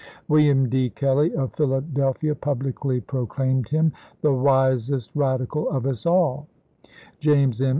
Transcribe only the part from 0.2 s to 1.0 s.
William D.